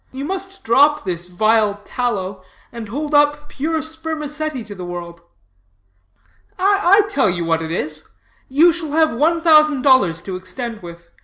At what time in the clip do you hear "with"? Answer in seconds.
10.81-11.07